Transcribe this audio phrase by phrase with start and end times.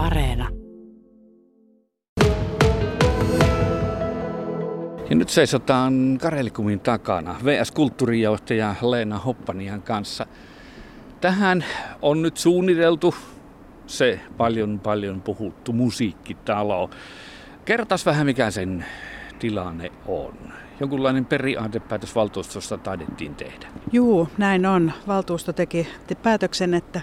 [0.00, 0.48] Areena.
[5.10, 10.26] Ja nyt seisotaan Karelikumin takana VS-kulttuurijohtaja Leena Hoppanian kanssa.
[11.20, 11.64] Tähän
[12.02, 13.14] on nyt suunniteltu
[13.86, 16.90] se paljon paljon puhuttu musiikkitalo.
[17.64, 18.84] Kertas vähän mikä sen
[19.38, 20.34] tilanne on.
[20.80, 23.66] Jonkunlainen periaatepäätös valtuustosta taidettiin tehdä.
[23.92, 24.92] Juu, näin on.
[25.06, 25.88] Valtuusto teki
[26.22, 27.00] päätöksen, että,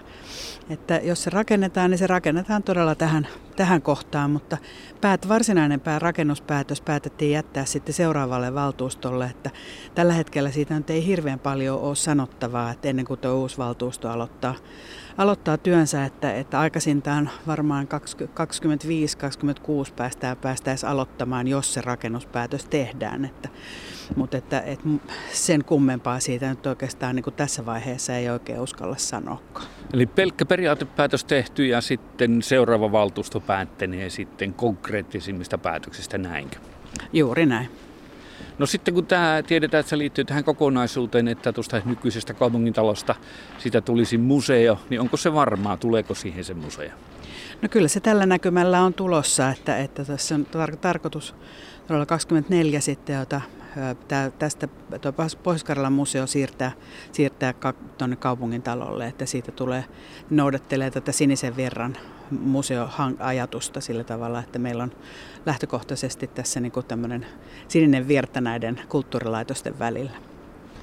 [0.70, 4.57] että jos se rakennetaan, niin se rakennetaan todella tähän, tähän kohtaan, mutta
[5.01, 9.50] päät, varsinainen pää, rakennuspäätös päätettiin jättää sitten seuraavalle valtuustolle, että
[9.96, 14.09] tällä hetkellä siitä nyt ei hirveän paljon ole sanottavaa, että ennen kuin tuo uusi valtuusto
[14.09, 14.56] aloittaa,
[15.18, 17.87] aloittaa työnsä, että, että aikaisintaan varmaan
[19.89, 23.25] 25-26 päästään, päästäisiin aloittamaan, jos se rakennuspäätös tehdään.
[23.25, 23.50] Että,
[24.16, 24.89] mutta että, että
[25.32, 29.42] sen kummempaa siitä nyt oikeastaan niin kuin tässä vaiheessa ei oikein uskalla sanoa.
[29.93, 36.58] Eli pelkkä periaatepäätös tehty ja sitten seuraava valtuusto päättänee sitten konkreettisimmista päätöksistä näinkö?
[37.14, 37.70] Juuri näin.
[38.58, 43.16] No sitten kun tämä tiedetään, että se liittyy tähän kokonaisuuteen, että tuosta nykyisestä kaupungintalosta
[43.58, 46.90] sitä tulisi museo, niin onko se varmaa, tuleeko siihen se museo?
[47.62, 51.36] No kyllä se tällä näkymällä on tulossa, että, että tässä on tar- tarkoitus
[51.88, 53.42] todella 24 sitten, jota
[54.08, 54.68] tää, tästä
[55.44, 56.72] Pohjois-Karjalan museo siirtää,
[57.12, 59.86] siirtää ka, tuonne kaupungin talolle, että siitä tulee,
[60.30, 61.98] noudattelee tätä sinisen virran
[62.32, 64.92] museoajatusta sillä tavalla, että meillä on
[65.46, 67.26] lähtökohtaisesti tässä niin tämmöinen
[67.68, 70.12] sininen virta näiden kulttuurilaitosten välillä.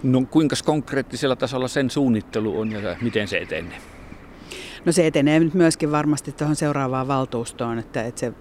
[0.03, 3.79] No kuinka konkreettisella tasolla sen suunnittelu on ja miten se etenee?
[4.85, 8.33] No se etenee nyt myöskin varmasti tuohon seuraavaan valtuustoon, että, että se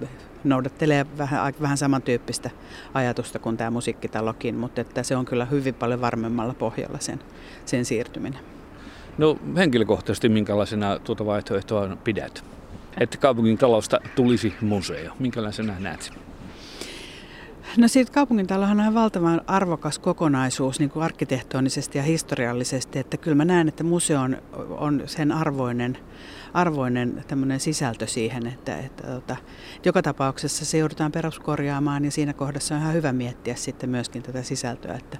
[0.44, 2.49] noudattelee vähän, vähän samantyyppistä
[2.94, 7.19] ajatusta kuin tämä musiikkitalokin, mutta että se on kyllä hyvin paljon varmemmalla pohjalla sen,
[7.66, 8.39] sen siirtyminen.
[9.17, 12.44] No henkilökohtaisesti minkälaisena tuota vaihtoehtoa pidät?
[13.00, 15.13] Että kaupungin talosta tulisi museo.
[15.19, 16.13] Minkälaisena näet
[17.77, 23.45] No siitä kaupungintalohan on valtavan arvokas kokonaisuus niin kuin arkkitehtonisesti ja historiallisesti, että kyllä mä
[23.45, 24.38] näen, että museo on,
[24.69, 25.97] on sen arvoinen,
[26.53, 27.23] arvoinen
[27.57, 29.35] sisältö siihen, että, että, että
[29.85, 34.44] joka tapauksessa se joudutaan peruskorjaamaan ja siinä kohdassa on ihan hyvä miettiä sitten myöskin tätä
[34.44, 35.17] sisältöä, että,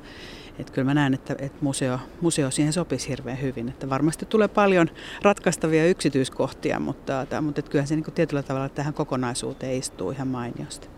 [0.60, 3.70] että kyllä mä näen, että, että museo, museo siihen sopisi hirveän hyvin.
[3.70, 4.90] Että varmasti tulee paljon
[5.22, 10.28] ratkaistavia yksityiskohtia, mutta, mutta että kyllähän se niin kuin tietyllä tavalla tähän kokonaisuuteen istuu ihan
[10.28, 10.93] mainiosti.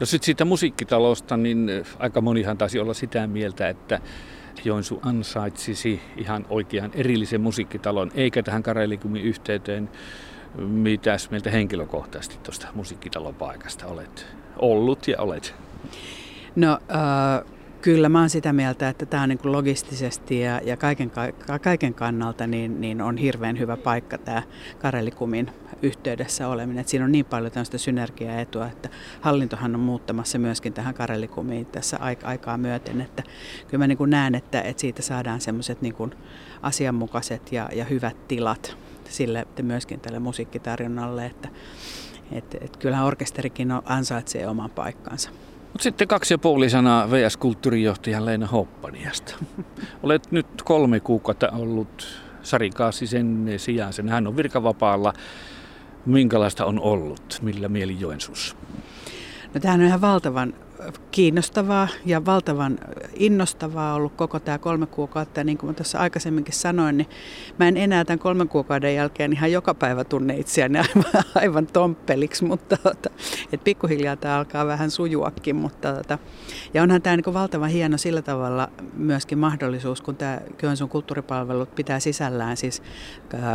[0.00, 4.00] No sitten siitä musiikkitalosta, niin aika monihan taisi olla sitä mieltä, että
[4.64, 9.90] Joensu ansaitsisi ihan oikean erillisen musiikkitalon, eikä tähän Karelikumin yhteyteen.
[10.58, 15.54] Mitäs mieltä henkilökohtaisesti tuosta musiikkitalopaikasta olet ollut ja olet?
[16.56, 20.76] No äh, kyllä mä oon sitä mieltä, että tämä on niin kuin logistisesti ja, ja
[20.76, 21.12] kaiken,
[21.62, 24.42] kaiken kannalta niin, niin on hirveän hyvä paikka tämä
[24.78, 25.50] Karelikumin
[25.82, 26.80] yhteydessä oleminen.
[26.80, 28.88] Että siinä on niin paljon tämmöistä synergiaetua, että
[29.20, 33.00] hallintohan on muuttamassa myöskin tähän Karelikumiin tässä aikaa myöten.
[33.00, 33.22] Että
[33.68, 36.14] kyllä mä niin kuin näen, että, että siitä saadaan semmoiset niin kuin
[36.62, 38.76] asianmukaiset ja, ja hyvät tilat
[39.08, 41.48] sille että myöskin tälle musiikkitarjonnalle, että
[42.32, 45.30] et, et kyllähän orkesterikin ansaitsee oman paikkansa.
[45.72, 49.34] Mutta sitten kaksi ja puoli sanaa VS-kulttuurijohtaja Leena Hoppaniasta.
[50.02, 52.06] Olet nyt kolme kuukautta ollut
[52.42, 53.92] Sari Kaasisen sijaan.
[54.08, 55.12] Hän on virkavapaalla.
[56.06, 57.38] Minkälaista on ollut?
[57.42, 58.56] Millä mieli Joensuussa?
[59.54, 60.54] No tämähän on ihan valtavan
[61.10, 62.78] kiinnostavaa ja valtavan
[63.14, 65.40] innostavaa ollut koko tämä kolme kuukautta.
[65.40, 67.08] Ja niin kuin mä tuossa aikaisemminkin sanoin, niin
[67.58, 72.44] mä en enää tämän kolmen kuukauden jälkeen ihan joka päivä tunne itseäni aivan, aivan tomppeliksi,
[72.44, 73.10] mutta että
[73.52, 75.56] et pikkuhiljaa tämä alkaa vähän sujuakin.
[75.56, 76.18] Mutta, että,
[76.74, 82.00] ja onhan tämä niin valtavan hieno sillä tavalla myöskin mahdollisuus, kun tämä Kyönsun kulttuuripalvelut pitää
[82.00, 82.82] sisällään siis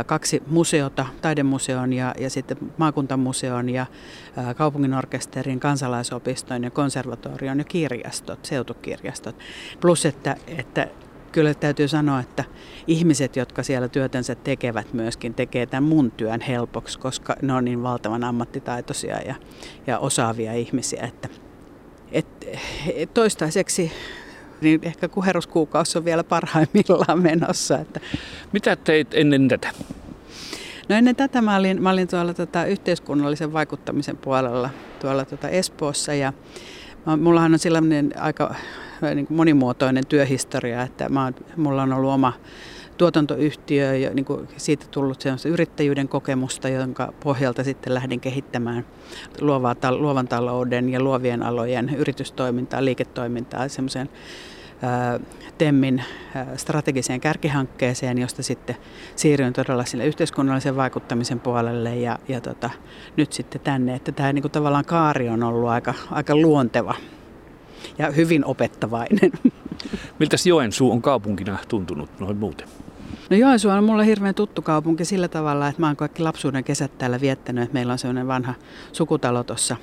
[0.06, 3.86] kaksi museota, taidemuseon ja, ja sitten maakuntamuseon ja
[4.56, 9.36] kaupunginorkesterin, kansalaisopiston ja konservatorion konservatorion ja kirjastot, seutukirjastot.
[9.80, 10.88] Plus, että, että
[11.32, 12.44] kyllä täytyy sanoa, että
[12.86, 17.82] ihmiset, jotka siellä työtänsä tekevät myöskin, tekee tämän mun työn helpoksi, koska ne on niin
[17.82, 19.34] valtavan ammattitaitoisia ja,
[19.86, 21.28] ja osaavia ihmisiä, että
[22.12, 22.26] et,
[22.94, 23.92] et toistaiseksi
[24.60, 27.78] niin ehkä kuheruskuukausi on vielä parhaimmillaan menossa.
[27.78, 28.00] Että.
[28.52, 29.68] Mitä teit ennen tätä?
[30.88, 34.70] No ennen tätä mä olin, mä olin tuolla tota yhteiskunnallisen vaikuttamisen puolella
[35.00, 36.32] tuolla tota Espoossa ja
[37.06, 38.54] Mullahan on sellainen aika
[39.14, 42.32] niin kuin monimuotoinen työhistoria, että mä, mulla on ollut oma
[42.98, 48.86] tuotantoyhtiö ja niin kuin siitä tullut yrittäjyyden kokemusta, jonka pohjalta sitten lähdin kehittämään
[49.40, 54.08] luovaa, luovan talouden ja luovien alojen yritystoimintaa, liiketoimintaa semmoisen
[55.58, 56.04] Temmin
[56.56, 58.76] strategiseen kärkihankkeeseen, josta sitten
[59.16, 62.70] siirryin todella sille yhteiskunnallisen vaikuttamisen puolelle ja, ja tota,
[63.16, 66.94] nyt sitten tänne, että tämä niin kuin tavallaan kaari on ollut aika, aika luonteva
[67.98, 69.32] ja hyvin opettavainen.
[70.18, 72.68] Miltä Joensuu on kaupunkina tuntunut noin muuten?
[73.30, 76.98] No Joensuu on mulle hirveän tuttu kaupunki sillä tavalla, että mä oon kaikki lapsuuden kesät
[76.98, 78.54] täällä viettänyt, että meillä on sellainen vanha
[78.92, 79.76] sukutalo tuossa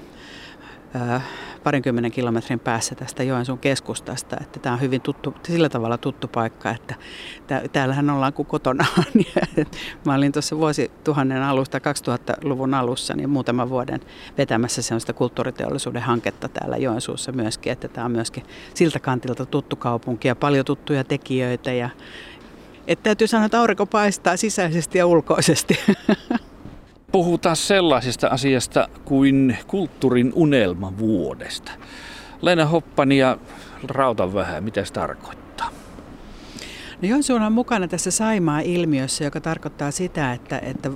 [1.63, 4.37] parinkymmenen kilometrin päässä tästä Joensuun keskustasta.
[4.41, 6.95] Että tämä on hyvin tuttu, sillä tavalla tuttu paikka, että
[7.71, 8.85] täällähän ollaan kuin kotona.
[10.05, 14.01] Mä olin tuossa vuosituhannen alusta, 2000-luvun alussa, niin muutaman vuoden
[14.37, 18.43] vetämässä sellaista kulttuuriteollisuuden hanketta täällä Joensuussa myöskin, että tämä on myöskin
[18.73, 21.89] siltä kantilta tuttu kaupunki ja paljon tuttuja tekijöitä ja
[22.87, 25.79] että täytyy sanoa, että aurinko paistaa sisäisesti ja ulkoisesti.
[27.13, 31.71] puhutaan sellaisesta asiasta kuin kulttuurin unelma vuodesta.
[32.41, 33.37] Leena Hoppani ja
[33.87, 35.69] rautan vähän, mitä se tarkoittaa?
[37.01, 40.91] No Joensuu on mukana tässä Saimaa-ilmiössä, joka tarkoittaa sitä, että, että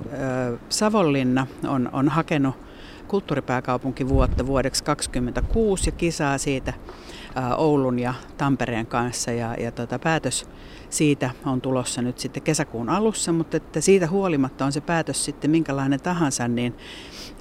[0.68, 2.54] Savonlinna on, on hakenut
[3.08, 6.72] kulttuuripääkaupunkivuotta vuodeksi 2026 ja kisaa siitä
[7.56, 9.32] Oulun ja Tampereen kanssa.
[9.32, 10.46] Ja, ja tota, päätös
[10.90, 15.50] siitä on tulossa nyt sitten kesäkuun alussa, mutta että siitä huolimatta on se päätös sitten
[15.50, 16.74] minkälainen tahansa, niin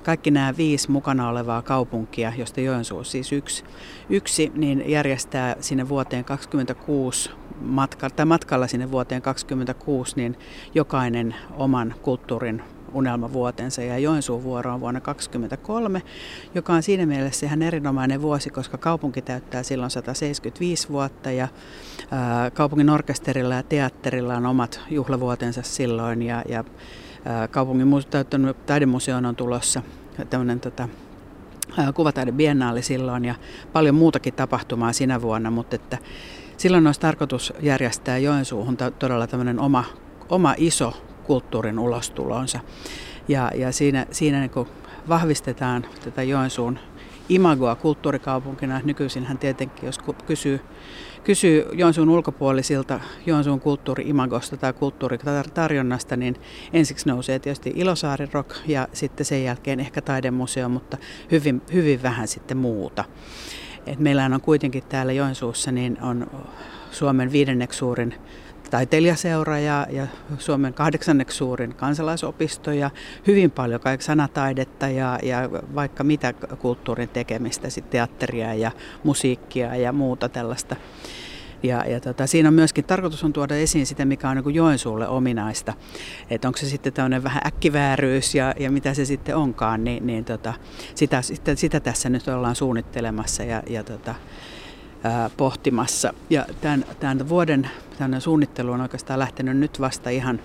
[0.04, 3.64] kaikki nämä viisi mukana olevaa kaupunkia, josta Joensuu siis yksi,
[4.10, 7.30] yksi niin järjestää sinne vuoteen 2026
[7.62, 10.38] matka, tai matkalla sinne vuoteen 2026, niin
[10.76, 12.64] jokainen oman kulttuurin
[12.98, 16.02] unelmavuotensa ja Joensuun vuoro on vuonna 2023,
[16.56, 21.48] joka on siinä mielessä ihan erinomainen vuosi, koska kaupunki täyttää silloin 175 vuotta ja
[22.54, 26.64] kaupungin orkesterilla ja teatterilla on omat juhlavuotensa silloin ja, ja
[27.52, 27.88] kaupungin
[28.66, 29.82] taidemuseoon on tulossa
[30.30, 30.90] tämmöinen tota,
[31.96, 32.34] kuvataide
[32.82, 33.36] silloin ja
[33.74, 35.98] paljon muutakin tapahtumaa sinä vuonna, mutta että
[36.58, 39.84] silloin olisi tarkoitus järjestää Joensuuhun todella tämmöinen oma,
[40.30, 40.94] oma iso
[41.27, 42.59] kulttuurin ulostulonsa.
[43.27, 44.68] Ja, ja siinä, siinä niin
[45.09, 46.79] vahvistetaan tätä Joensuun
[47.29, 48.81] imagoa kulttuurikaupunkina.
[48.83, 50.59] Nykyisinhän tietenkin, jos kysyy,
[51.24, 56.35] kysyy Joensuun ulkopuolisilta Joensuun kulttuuri-imagosta tai kulttuuritarjonnasta, niin
[56.74, 60.97] ensiksi nousee tietysti Ilosaari Rock ja sitten sen jälkeen ehkä taidemuseo, mutta
[61.31, 63.06] hyvin, hyvin vähän sitten muuta.
[63.88, 66.27] Et meillähän on kuitenkin täällä Joensuussa niin on
[66.91, 68.15] Suomen viidenneksi suurin
[68.69, 72.90] taiteilijaseura ja, ja Suomen kahdeksanneksi suurin kansalaisopisto ja
[73.28, 78.72] hyvin paljon kaikki sanataidetta ja, ja vaikka mitä kulttuurin tekemistä, sitten teatteria ja
[79.04, 80.75] musiikkia ja muuta tällaista.
[81.64, 85.08] Ja, ja tota, siinä on myöskin tarkoitus on tuoda esiin sitä, mikä on niin Joensuulle
[85.08, 85.74] ominaista.
[86.30, 90.25] Että onko se sitten tämmöinen vähän äkkivääryys ja, ja mitä se sitten onkaan, niin, niin
[90.25, 90.54] tota,
[90.96, 94.16] sitä, sitä, sitä tässä nyt ollaan suunnittelemassa ja, ja tota,
[95.38, 96.14] pohtimassa.
[96.30, 100.40] Ja tämän, tämän vuoden tämän suunnittelu on oikeastaan lähtenyt nyt vasta ihan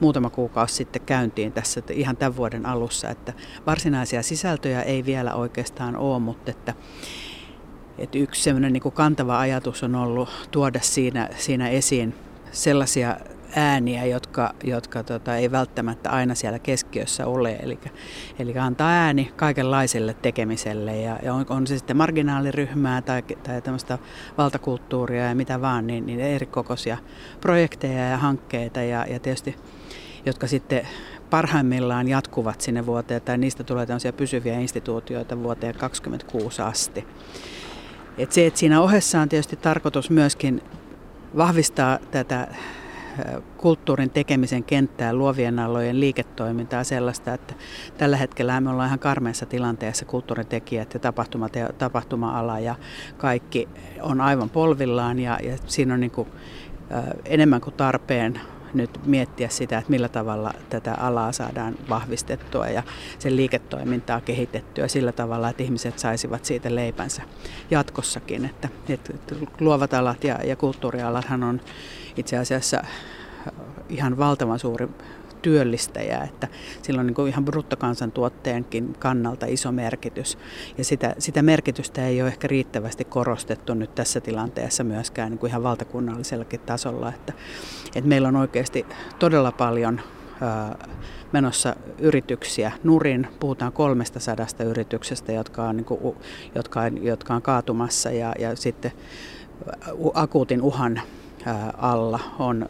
[0.00, 3.32] muutama kuukausi sitten käyntiin tässä ihan tämän vuoden alussa, että
[3.66, 6.74] varsinaisia sisältöjä ei vielä oikeastaan ole, mutta että,
[7.98, 12.14] että yksi niin kantava ajatus on ollut tuoda siinä, siinä esiin
[12.52, 13.16] sellaisia
[13.56, 17.58] ääniä, jotka, jotka tota, ei välttämättä aina siellä keskiössä ole.
[17.62, 17.78] Eli,
[18.38, 23.98] eli antaa ääni kaikenlaiselle tekemiselle ja, ja on, on se sitten marginaaliryhmää tai, tai tämmöistä
[24.38, 26.98] valtakulttuuria ja mitä vaan, niin, niin eri kokoisia
[27.40, 29.56] projekteja ja hankkeita ja, ja tietysti,
[30.26, 30.88] jotka sitten
[31.30, 37.06] parhaimmillaan jatkuvat sinne vuoteen tai niistä tulee tämmöisiä pysyviä instituutioita vuoteen 2026 asti.
[38.18, 40.62] Et se, että siinä ohessa on tietysti tarkoitus myöskin
[41.36, 42.48] vahvistaa tätä
[43.56, 47.54] kulttuurin tekemisen kenttää, luovien alojen liiketoimintaa sellaista, että
[47.98, 52.74] tällä hetkellä me ollaan ihan karmeessa tilanteessa kulttuurin tekijät ja tapahtumat ja tapahtuma-ala ja
[53.16, 53.68] kaikki
[54.02, 56.28] on aivan polvillaan ja, ja siinä on niin kuin,
[57.24, 58.40] enemmän kuin tarpeen
[58.74, 62.82] nyt miettiä sitä, että millä tavalla tätä alaa saadaan vahvistettua ja
[63.18, 67.22] sen liiketoimintaa kehitettyä sillä tavalla, että ihmiset saisivat siitä leipänsä
[67.70, 68.44] jatkossakin.
[68.44, 69.12] Että, että
[69.60, 71.60] luovat alat ja, ja kulttuurialathan on
[72.16, 72.84] itse asiassa
[73.88, 74.88] ihan valtavan suuri
[75.42, 76.48] työllistäjä, että
[76.82, 80.38] sillä on niin kuin ihan bruttokansantuotteenkin kannalta iso merkitys.
[80.78, 85.50] Ja sitä, sitä merkitystä ei ole ehkä riittävästi korostettu nyt tässä tilanteessa myöskään niin kuin
[85.50, 87.08] ihan valtakunnallisellakin tasolla.
[87.08, 87.32] Että,
[87.94, 88.86] että meillä on oikeasti
[89.18, 90.00] todella paljon
[91.32, 93.28] menossa yrityksiä nurin.
[93.40, 96.16] Puhutaan kolmesta sadasta yrityksestä, jotka on, niin kuin,
[96.54, 98.92] jotka on, jotka on kaatumassa ja, ja sitten
[100.14, 101.00] akuutin uhan
[101.78, 102.68] alla on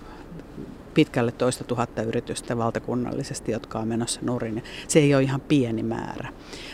[0.98, 4.62] pitkälle toista tuhatta yritystä valtakunnallisesti, jotka on menossa nurin.
[4.88, 6.28] Se ei ole ihan pieni määrä.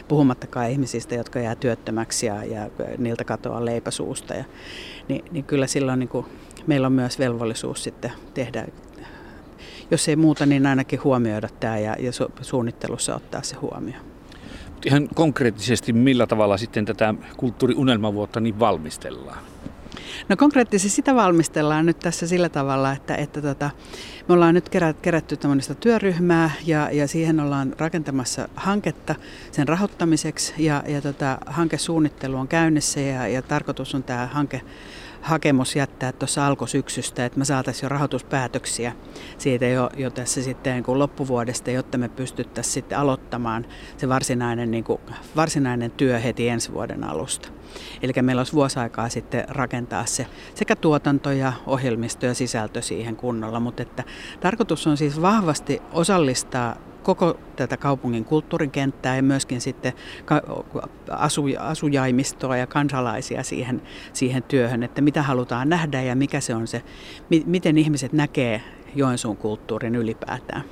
[0.08, 4.34] Puhumattakaan ihmisistä, jotka jää työttömäksi ja, ja niiltä katoaa leipäsuusta.
[4.34, 4.44] Ja,
[5.08, 6.26] niin, niin kyllä silloin niin kuin,
[6.66, 8.66] meillä on myös velvollisuus sitten tehdä
[9.90, 14.04] jos ei muuta, niin ainakin huomioida tämä ja, ja su- suunnittelussa ottaa se huomioon.
[14.86, 19.38] Ihan konkreettisesti, millä tavalla sitten tätä kulttuuriunelmavuotta niin valmistellaan?
[20.28, 23.70] No konkreettisesti sitä valmistellaan nyt tässä sillä tavalla, että, että tota,
[24.28, 29.14] me ollaan nyt kerät, kerätty tämmöistä työryhmää ja, ja siihen ollaan rakentamassa hanketta
[29.52, 30.54] sen rahoittamiseksi.
[30.58, 34.60] Ja, ja tota, hankesuunnittelu on käynnissä ja, ja tarkoitus on tämä hanke
[35.24, 38.92] hakemus jättää tuossa alkusyksystä, että me saataisiin jo rahoituspäätöksiä
[39.38, 43.66] siitä jo, jo tässä sitten niin kuin loppuvuodesta, jotta me pystyttäisiin sitten aloittamaan
[43.96, 45.00] se varsinainen, niin kuin,
[45.36, 47.48] varsinainen työ heti ensi vuoden alusta.
[48.02, 53.16] Eli meillä olisi vuosi aikaa sitten rakentaa se sekä tuotanto ja ohjelmisto ja sisältö siihen
[53.16, 54.04] kunnolla, mutta että
[54.40, 59.92] tarkoitus on siis vahvasti osallistaa koko tätä kaupungin kulttuurikenttää ja myöskin sitten
[61.58, 63.82] asujaimistoa ja kansalaisia siihen,
[64.12, 66.82] siihen työhön, että mitä halutaan nähdä ja mikä se on se,
[67.46, 68.62] miten ihmiset näkee
[68.94, 70.64] Joensuun kulttuurin ylipäätään.